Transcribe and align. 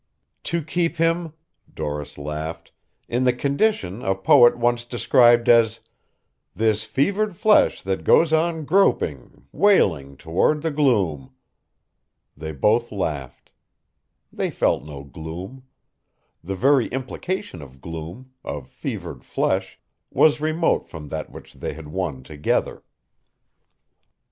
"To 0.45 0.63
keep 0.63 0.95
him," 0.95 1.33
Doris 1.71 2.17
laughed, 2.17 2.71
"in 3.07 3.23
the 3.23 3.31
condition 3.33 4.01
a 4.03 4.15
poet 4.15 4.57
once 4.57 4.83
described 4.83 5.47
as: 5.47 5.79
'This 6.55 6.85
fevered 6.85 7.35
flesh 7.35 7.83
that 7.83 8.03
goes 8.03 8.33
on 8.33 8.65
groping, 8.65 9.45
wailing 9.51 10.17
Toward 10.17 10.63
the 10.63 10.71
gloom.'" 10.71 11.29
They 12.35 12.51
both 12.51 12.91
laughed. 12.91 13.51
They 14.33 14.49
felt 14.49 14.83
no 14.83 15.03
gloom. 15.03 15.65
The 16.43 16.55
very 16.55 16.87
implication 16.87 17.61
of 17.61 17.79
gloom, 17.79 18.31
of 18.43 18.67
fevered 18.69 19.23
flesh, 19.23 19.79
was 20.09 20.41
remote 20.41 20.87
from 20.87 21.09
that 21.09 21.29
which 21.29 21.53
they 21.53 21.73
had 21.73 21.89
won 21.89 22.23
together. 22.23 22.81